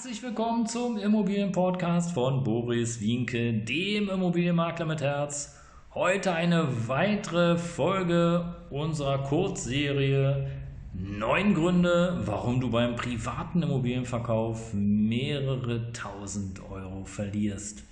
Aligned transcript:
Herzlich 0.00 0.22
willkommen 0.22 0.66
zum 0.66 0.96
Immobilienpodcast 0.96 2.12
von 2.12 2.42
Boris 2.42 3.02
Wienke, 3.02 3.52
dem 3.52 4.08
Immobilienmakler 4.08 4.86
mit 4.86 5.02
Herz. 5.02 5.58
Heute 5.92 6.32
eine 6.32 6.88
weitere 6.88 7.58
Folge 7.58 8.54
unserer 8.70 9.18
Kurzserie 9.24 10.48
Neun 10.94 11.52
Gründe, 11.52 12.18
warum 12.24 12.62
du 12.62 12.70
beim 12.70 12.96
privaten 12.96 13.62
Immobilienverkauf 13.62 14.72
mehrere 14.72 15.92
tausend 15.92 16.62
Euro 16.70 17.04
verlierst. 17.04 17.82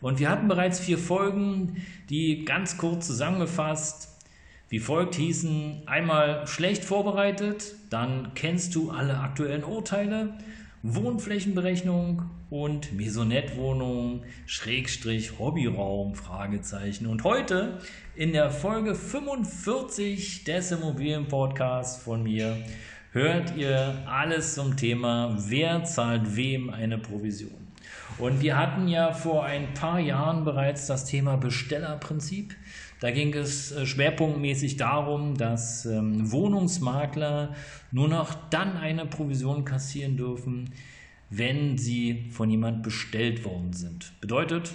Und 0.00 0.20
wir 0.20 0.30
hatten 0.30 0.46
bereits 0.46 0.78
vier 0.78 0.96
Folgen, 0.96 1.82
die 2.08 2.44
ganz 2.44 2.78
kurz 2.78 3.08
zusammengefasst 3.08 4.08
wie 4.70 4.80
folgt 4.80 5.14
hießen 5.14 5.84
einmal 5.86 6.46
schlecht 6.46 6.84
vorbereitet, 6.84 7.74
dann 7.88 8.32
kennst 8.34 8.74
du 8.74 8.90
alle 8.90 9.18
aktuellen 9.18 9.64
Urteile, 9.64 10.34
Wohnflächenberechnung 10.82 12.22
und 12.50 12.96
Maisonette-Wohnung, 12.96 14.22
Schrägstrich, 14.46 15.38
Hobbyraum, 15.38 16.14
Fragezeichen. 16.14 17.06
Und 17.06 17.24
heute 17.24 17.78
in 18.14 18.32
der 18.32 18.50
Folge 18.50 18.94
45 18.94 20.44
des 20.44 20.70
Immobilienpodcasts 20.70 22.02
von 22.02 22.22
mir 22.22 22.56
hört 23.10 23.56
ihr 23.56 24.02
alles 24.06 24.54
zum 24.54 24.76
Thema, 24.76 25.36
wer 25.48 25.82
zahlt 25.84 26.36
wem 26.36 26.70
eine 26.70 26.98
Provision. 26.98 27.68
Und 28.18 28.40
wir 28.40 28.56
hatten 28.56 28.88
ja 28.88 29.12
vor 29.12 29.44
ein 29.44 29.74
paar 29.74 30.00
Jahren 30.00 30.44
bereits 30.44 30.86
das 30.86 31.04
Thema 31.04 31.36
Bestellerprinzip. 31.36 32.54
Da 33.00 33.10
ging 33.10 33.32
es 33.34 33.72
äh, 33.72 33.86
schwerpunktmäßig 33.86 34.76
darum, 34.76 35.36
dass 35.36 35.86
ähm, 35.86 36.30
Wohnungsmakler 36.30 37.54
nur 37.92 38.08
noch 38.08 38.34
dann 38.50 38.76
eine 38.76 39.06
Provision 39.06 39.64
kassieren 39.64 40.16
dürfen, 40.16 40.70
wenn 41.30 41.78
sie 41.78 42.26
von 42.30 42.50
jemand 42.50 42.82
bestellt 42.82 43.44
worden 43.44 43.72
sind. 43.72 44.12
Bedeutet, 44.20 44.72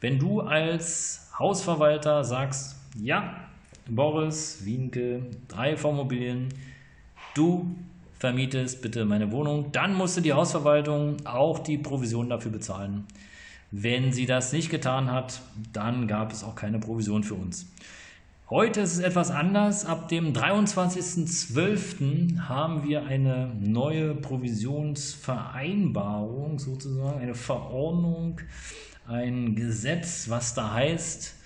wenn 0.00 0.18
du 0.18 0.40
als 0.40 1.30
Hausverwalter 1.38 2.24
sagst, 2.24 2.76
ja, 2.98 3.48
Boris, 3.88 4.64
Wienke, 4.64 5.26
drei 5.48 5.72
Immobilien, 5.72 6.48
du 7.34 7.74
vermietest 8.18 8.82
bitte 8.82 9.04
meine 9.04 9.30
Wohnung, 9.30 9.72
dann 9.72 9.94
musste 9.94 10.22
die 10.22 10.32
Hausverwaltung 10.32 11.16
auch 11.24 11.58
die 11.58 11.78
Provision 11.78 12.28
dafür 12.28 12.52
bezahlen. 12.52 13.06
Wenn 13.72 14.12
sie 14.12 14.26
das 14.26 14.52
nicht 14.52 14.68
getan 14.68 15.12
hat, 15.12 15.42
dann 15.72 16.08
gab 16.08 16.32
es 16.32 16.42
auch 16.42 16.56
keine 16.56 16.80
Provision 16.80 17.22
für 17.22 17.34
uns. 17.34 17.66
Heute 18.48 18.80
ist 18.80 18.94
es 18.94 18.98
etwas 18.98 19.30
anders. 19.30 19.86
Ab 19.86 20.08
dem 20.08 20.32
23.12. 20.32 22.48
haben 22.48 22.82
wir 22.82 23.06
eine 23.06 23.54
neue 23.60 24.16
Provisionsvereinbarung, 24.16 26.58
sozusagen 26.58 27.20
eine 27.20 27.36
Verordnung, 27.36 28.40
ein 29.06 29.54
Gesetz, 29.54 30.28
was 30.28 30.54
da 30.54 30.74
heißt, 30.74 31.36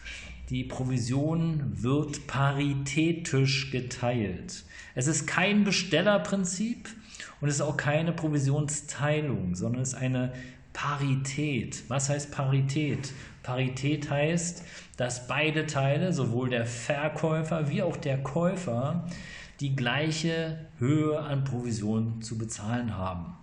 die 0.48 0.64
Provision 0.64 1.75
wird 1.75 2.27
paritätisch 2.27 3.70
geteilt. 3.70 4.64
Es 4.95 5.07
ist 5.07 5.27
kein 5.27 5.64
Bestellerprinzip 5.64 6.89
und 7.42 7.48
es 7.48 7.57
ist 7.57 7.61
auch 7.61 7.77
keine 7.77 8.13
Provisionsteilung, 8.13 9.55
sondern 9.55 9.83
es 9.83 9.90
ist 9.90 9.96
eine 9.96 10.33
Parität. 10.74 11.85
Was 11.89 12.11
heißt 12.11 12.30
Parität? 12.30 13.14
Parität 13.42 14.11
heißt, 14.11 14.62
dass 14.98 15.27
beide 15.27 15.64
Teile, 15.67 16.12
sowohl 16.12 16.51
der 16.51 16.67
Verkäufer 16.67 17.70
wie 17.70 17.83
auch 17.83 17.96
der 17.96 18.23
Käufer, 18.23 19.07
die 19.61 19.74
gleiche 19.74 20.58
Höhe 20.79 21.18
an 21.18 21.45
Provision 21.45 22.20
zu 22.20 22.36
bezahlen 22.36 22.96
haben. 22.96 23.34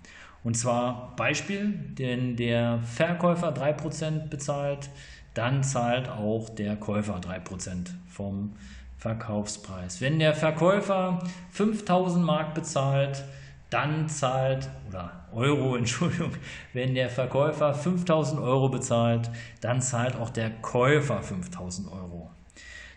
Und 0.44 0.58
zwar 0.58 1.16
Beispiel, 1.16 1.74
denn 1.98 2.36
der 2.36 2.80
Verkäufer 2.80 3.54
3% 3.54 4.28
bezahlt, 4.28 4.90
dann 5.34 5.64
zahlt 5.64 6.10
auch 6.10 6.50
der 6.50 6.76
Käufer 6.76 7.20
3% 7.20 7.88
vom 8.08 8.54
Verkaufspreis. 8.98 10.02
Wenn 10.02 10.20
der 10.20 10.34
Verkäufer 10.34 11.20
5000 11.52 12.24
Mark 12.26 12.54
bezahlt, 12.54 13.24
dann 13.72 14.08
zahlt, 14.08 14.70
oder 14.88 15.28
Euro, 15.34 15.76
Entschuldigung, 15.78 16.32
wenn 16.74 16.94
der 16.94 17.10
Verkäufer 17.10 17.74
5000 17.74 18.40
Euro 18.40 18.70
bezahlt, 18.70 19.32
dann 19.62 19.82
zahlt 19.82 20.16
auch 20.16 20.30
der 20.30 20.52
Käufer 20.62 21.24
5000 21.24 21.92
Euro. 21.92 22.30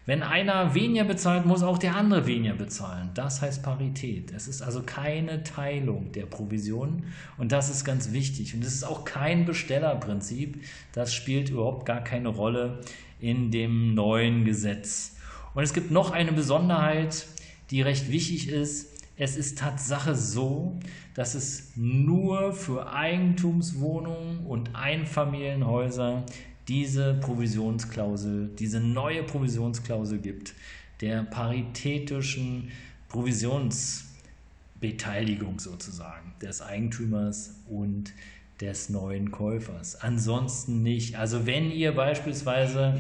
Wenn 0.07 0.23
einer 0.23 0.75
weniger 0.75 1.05
bezahlt, 1.05 1.47
muss 1.47 1.62
auch 1.62 1.79
der 1.79 1.97
andere 1.97 2.27
weniger 2.27 2.55
bezahlen. 2.55 3.11
Das 3.15 3.41
heißt 3.41 3.62
Parität. 3.62 4.33
Es 4.33 4.49
ist 4.49 4.61
also 4.61 4.83
keine 4.83 5.45
Teilung 5.45 6.12
der 6.12 6.27
Provision 6.27 7.05
und 7.39 7.53
das 7.53 7.71
ist 7.71 7.87
ganz 7.87 8.12
wichtig. 8.12 8.55
Und 8.55 8.62
es 8.62 8.75
ist 8.75 8.85
auch 8.85 9.06
kein 9.06 9.47
Bestellerprinzip. 9.47 10.62
Das 10.93 11.15
spielt 11.15 11.49
überhaupt 11.49 11.87
gar 11.87 12.05
keine 12.05 12.29
Rolle 12.29 12.81
in 13.19 13.51
dem 13.51 13.95
neuen 13.95 14.45
Gesetz. 14.45 15.17
Und 15.55 15.62
es 15.62 15.73
gibt 15.73 15.91
noch 15.91 16.11
eine 16.11 16.33
Besonderheit, 16.33 17.27
die 17.71 17.81
recht 17.81 18.11
wichtig 18.11 18.49
ist. 18.49 18.94
Es 19.16 19.36
ist 19.36 19.58
Tatsache 19.58 20.16
so, 20.16 20.76
dass 21.14 21.34
es 21.34 21.72
nur 21.76 22.52
für 22.52 22.92
Eigentumswohnungen 22.92 24.44
und 24.47 24.75
Einfamilienhäuser 24.75 26.25
diese 26.66 27.14
Provisionsklausel, 27.14 28.50
diese 28.58 28.80
neue 28.80 29.22
Provisionsklausel 29.22 30.19
gibt, 30.19 30.54
der 31.00 31.22
paritätischen 31.22 32.72
Provisionsbeteiligung 33.08 35.60
sozusagen 35.60 36.32
des 36.42 36.60
Eigentümers 36.62 37.60
und 37.69 38.12
des 38.60 38.88
neuen 38.88 39.31
Käufers. 39.31 40.00
Ansonsten 40.00 40.82
nicht. 40.82 41.14
Also 41.16 41.46
wenn 41.46 41.70
ihr 41.70 41.94
beispielsweise 41.94 42.98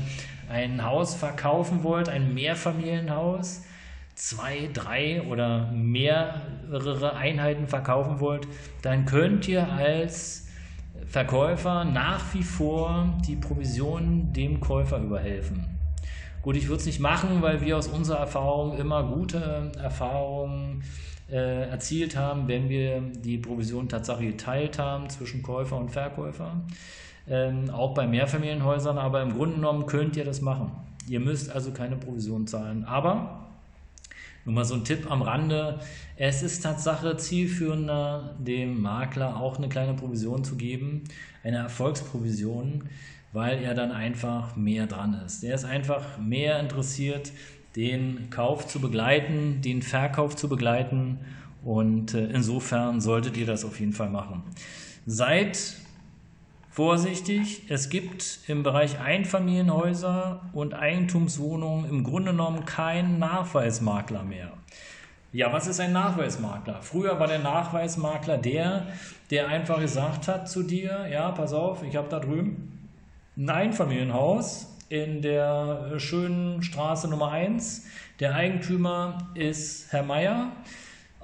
ein 0.48 0.84
Haus 0.84 1.14
verkaufen 1.14 1.82
wollt, 1.82 2.08
ein 2.08 2.34
Mehrfamilienhaus, 2.34 3.62
zwei, 4.14 4.70
drei 4.72 5.22
oder 5.22 5.70
mehrere 5.72 7.16
Einheiten 7.16 7.66
verkaufen 7.66 8.20
wollt, 8.20 8.46
dann 8.82 9.04
könnt 9.04 9.48
ihr 9.48 9.70
als 9.72 10.48
Verkäufer 11.06 11.84
nach 11.84 12.32
wie 12.32 12.42
vor 12.42 13.18
die 13.26 13.36
Provision 13.36 14.32
dem 14.32 14.60
Käufer 14.60 14.98
überhelfen. 14.98 15.66
Gut, 16.42 16.56
ich 16.56 16.68
würde 16.68 16.80
es 16.80 16.86
nicht 16.86 17.00
machen, 17.00 17.40
weil 17.40 17.60
wir 17.62 17.76
aus 17.76 17.88
unserer 17.88 18.18
Erfahrung 18.18 18.76
immer 18.76 19.02
gute 19.04 19.72
Erfahrungen 19.82 20.82
äh, 21.30 21.68
erzielt 21.70 22.16
haben, 22.16 22.48
wenn 22.48 22.68
wir 22.68 23.00
die 23.00 23.38
Provision 23.38 23.88
tatsächlich 23.88 24.32
geteilt 24.32 24.78
haben 24.78 25.08
zwischen 25.08 25.42
Käufer 25.42 25.78
und 25.78 25.90
Verkäufer. 25.90 26.60
Ähm, 27.26 27.70
auch 27.70 27.94
bei 27.94 28.06
Mehrfamilienhäusern, 28.06 28.98
aber 28.98 29.22
im 29.22 29.32
Grunde 29.32 29.56
genommen 29.56 29.86
könnt 29.86 30.16
ihr 30.16 30.24
das 30.24 30.42
machen. 30.42 30.72
Ihr 31.08 31.20
müsst 31.20 31.50
also 31.50 31.70
keine 31.70 31.96
Provision 31.96 32.46
zahlen. 32.46 32.84
Aber 32.84 33.44
nur 34.44 34.54
mal 34.54 34.64
so 34.64 34.74
ein 34.74 34.84
Tipp 34.84 35.10
am 35.10 35.22
Rande. 35.22 35.80
Es 36.16 36.42
ist 36.42 36.62
Tatsache 36.62 37.16
zielführender, 37.16 38.36
dem 38.38 38.80
Makler 38.80 39.36
auch 39.36 39.58
eine 39.58 39.68
kleine 39.68 39.94
Provision 39.94 40.44
zu 40.44 40.56
geben, 40.56 41.04
eine 41.42 41.58
Erfolgsprovision, 41.58 42.84
weil 43.32 43.62
er 43.62 43.74
dann 43.74 43.90
einfach 43.90 44.56
mehr 44.56 44.86
dran 44.86 45.20
ist. 45.26 45.42
Er 45.42 45.54
ist 45.54 45.64
einfach 45.64 46.18
mehr 46.18 46.60
interessiert, 46.60 47.32
den 47.76 48.30
Kauf 48.30 48.66
zu 48.66 48.80
begleiten, 48.80 49.60
den 49.60 49.82
Verkauf 49.82 50.36
zu 50.36 50.48
begleiten 50.48 51.18
und 51.64 52.14
äh, 52.14 52.26
insofern 52.26 53.00
solltet 53.00 53.36
ihr 53.36 53.46
das 53.46 53.64
auf 53.64 53.80
jeden 53.80 53.92
Fall 53.92 54.10
machen. 54.10 54.42
Seid 55.06 55.76
vorsichtig. 56.74 57.62
Es 57.68 57.88
gibt 57.88 58.40
im 58.48 58.64
Bereich 58.64 58.98
Einfamilienhäuser 58.98 60.40
und 60.52 60.74
Eigentumswohnungen 60.74 61.88
im 61.88 62.02
Grunde 62.02 62.32
genommen 62.32 62.64
keinen 62.64 63.20
Nachweismakler 63.20 64.24
mehr. 64.24 64.50
Ja, 65.32 65.52
was 65.52 65.68
ist 65.68 65.78
ein 65.78 65.92
Nachweismakler? 65.92 66.82
Früher 66.82 67.20
war 67.20 67.28
der 67.28 67.38
Nachweismakler 67.38 68.38
der, 68.38 68.88
der 69.30 69.46
einfach 69.48 69.78
gesagt 69.78 70.26
hat 70.26 70.48
zu 70.48 70.64
dir, 70.64 71.06
ja, 71.08 71.30
pass 71.30 71.52
auf, 71.52 71.84
ich 71.84 71.94
habe 71.94 72.08
da 72.08 72.18
drüben 72.18 72.90
ein 73.36 73.50
Einfamilienhaus 73.50 74.76
in 74.88 75.22
der 75.22 75.98
schönen 75.98 76.64
Straße 76.64 77.08
Nummer 77.08 77.30
1. 77.30 77.86
Der 78.18 78.34
Eigentümer 78.34 79.30
ist 79.34 79.92
Herr 79.92 80.02
Meier 80.02 80.50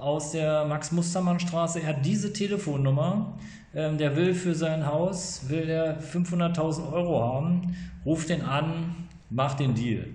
aus 0.01 0.31
der 0.31 0.65
Max-Mustermann-Straße. 0.65 1.81
Er 1.81 1.89
hat 1.89 2.05
diese 2.05 2.33
Telefonnummer 2.33 3.37
ähm, 3.73 3.97
der 3.97 4.15
will 4.15 4.33
für 4.33 4.53
sein 4.53 4.85
Haus, 4.85 5.43
will 5.47 5.65
der 5.65 6.01
500.000 6.01 6.91
Euro 6.91 7.23
haben, 7.23 7.75
ruft 8.05 8.29
den 8.29 8.41
an, 8.41 9.07
macht 9.29 9.59
den 9.59 9.75
Deal. 9.75 10.07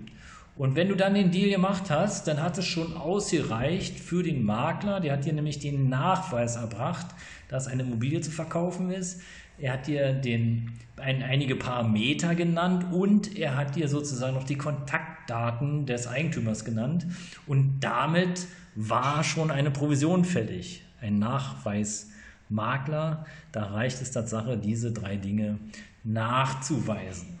Und 0.55 0.75
wenn 0.75 0.89
du 0.89 0.95
dann 0.95 1.13
den 1.13 1.31
Deal 1.31 1.49
gemacht 1.49 1.89
hast, 1.89 2.27
dann 2.27 2.41
hat 2.41 2.57
es 2.57 2.65
schon 2.65 2.97
ausgereicht 2.97 3.99
für 3.99 4.23
den 4.23 4.43
Makler. 4.43 4.99
Der 4.99 5.13
hat 5.13 5.25
dir 5.25 5.33
nämlich 5.33 5.59
den 5.59 5.89
Nachweis 5.89 6.55
erbracht, 6.55 7.07
dass 7.47 7.67
eine 7.67 7.83
Immobilie 7.83 8.21
zu 8.21 8.31
verkaufen 8.31 8.91
ist. 8.91 9.21
Er 9.59 9.73
hat 9.73 9.87
dir 9.87 10.13
den, 10.13 10.71
ein, 10.97 11.23
einige 11.23 11.55
Parameter 11.55 12.35
genannt 12.35 12.85
und 12.91 13.37
er 13.37 13.55
hat 13.55 13.75
dir 13.75 13.87
sozusagen 13.87 14.35
noch 14.35 14.43
die 14.43 14.57
Kontaktdaten 14.57 15.85
des 15.85 16.07
Eigentümers 16.07 16.63
genannt. 16.63 17.07
Und 17.47 17.79
damit 17.79 18.45
war 18.75 19.23
schon 19.23 19.49
eine 19.49 19.71
Provision 19.71 20.25
fällig. 20.25 20.83
Ein 21.01 21.19
Nachweismakler, 21.19 23.25
da 23.51 23.65
reicht 23.65 24.01
es 24.01 24.11
Tatsache, 24.11 24.57
diese 24.57 24.91
drei 24.91 25.15
Dinge 25.15 25.57
nachzuweisen. 26.03 27.37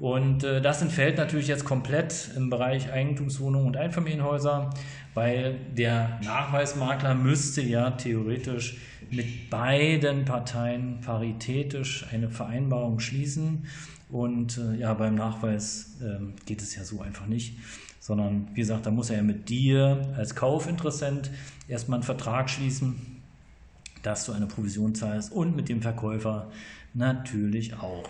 Und 0.00 0.44
äh, 0.44 0.62
das 0.62 0.82
entfällt 0.82 1.18
natürlich 1.18 1.46
jetzt 1.46 1.64
komplett 1.64 2.30
im 2.34 2.50
Bereich 2.50 2.90
Eigentumswohnungen 2.90 3.68
und 3.68 3.76
Einfamilienhäuser, 3.76 4.70
weil 5.14 5.56
der 5.76 6.18
Nachweismakler 6.24 7.14
müsste 7.14 7.60
ja 7.60 7.90
theoretisch 7.90 8.78
mit 9.10 9.50
beiden 9.50 10.24
Parteien 10.24 11.00
paritätisch 11.00 12.06
eine 12.10 12.30
Vereinbarung 12.30 13.00
schließen. 13.00 13.66
Und 14.08 14.58
äh, 14.58 14.76
ja, 14.76 14.94
beim 14.94 15.14
Nachweis 15.14 15.96
äh, 16.00 16.18
geht 16.46 16.62
es 16.62 16.74
ja 16.74 16.84
so 16.84 17.00
einfach 17.00 17.26
nicht, 17.26 17.56
sondern 18.00 18.48
wie 18.54 18.60
gesagt, 18.60 18.86
da 18.86 18.90
muss 18.90 19.10
er 19.10 19.18
ja 19.18 19.22
mit 19.22 19.48
dir 19.48 20.12
als 20.16 20.34
Kaufinteressent 20.34 21.30
erstmal 21.68 21.98
einen 21.98 22.04
Vertrag 22.04 22.50
schließen, 22.50 23.19
dass 24.02 24.26
du 24.26 24.32
eine 24.32 24.46
Provision 24.46 24.94
zahlst 24.94 25.32
und 25.32 25.56
mit 25.56 25.68
dem 25.68 25.82
Verkäufer 25.82 26.50
natürlich 26.94 27.74
auch. 27.74 28.08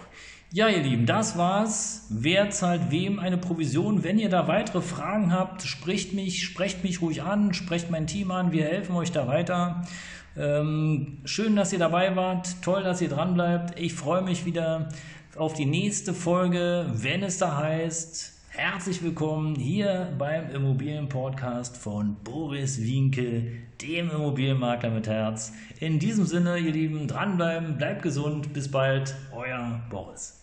Ja, 0.52 0.68
ihr 0.68 0.82
Lieben, 0.82 1.06
das 1.06 1.38
war's. 1.38 2.06
Wer 2.10 2.50
zahlt 2.50 2.90
wem 2.90 3.20
eine 3.20 3.38
Provision? 3.38 4.02
Wenn 4.02 4.18
ihr 4.18 4.28
da 4.28 4.48
weitere 4.48 4.80
Fragen 4.80 5.32
habt, 5.32 5.62
spricht 5.62 6.12
mich, 6.12 6.42
sprecht 6.42 6.82
mich 6.82 7.00
ruhig 7.00 7.22
an, 7.22 7.54
sprecht 7.54 7.88
mein 7.90 8.08
Team 8.08 8.32
an, 8.32 8.50
wir 8.50 8.64
helfen 8.64 8.96
euch 8.96 9.12
da 9.12 9.28
weiter. 9.28 9.86
Ähm, 10.36 11.18
schön, 11.24 11.54
dass 11.54 11.72
ihr 11.72 11.78
dabei 11.78 12.16
wart, 12.16 12.62
toll, 12.62 12.82
dass 12.82 13.00
ihr 13.00 13.08
dran 13.08 13.34
bleibt. 13.34 13.78
Ich 13.78 13.94
freue 13.94 14.22
mich 14.22 14.44
wieder 14.44 14.88
auf 15.36 15.54
die 15.54 15.66
nächste 15.66 16.14
Folge, 16.14 16.86
wenn 16.94 17.22
es 17.22 17.38
da 17.38 17.56
heißt. 17.56 18.39
Herzlich 18.62 19.02
willkommen 19.02 19.54
hier 19.54 20.12
beim 20.18 20.50
Immobilienpodcast 20.50 21.78
von 21.78 22.16
Boris 22.22 22.78
Winkel, 22.82 23.52
dem 23.80 24.10
Immobilienmakler 24.10 24.90
mit 24.90 25.06
Herz. 25.06 25.54
In 25.80 25.98
diesem 25.98 26.26
Sinne, 26.26 26.58
ihr 26.58 26.72
Lieben, 26.72 27.08
dranbleiben, 27.08 27.78
bleibt 27.78 28.02
gesund, 28.02 28.52
bis 28.52 28.70
bald, 28.70 29.14
euer 29.32 29.80
Boris. 29.88 30.39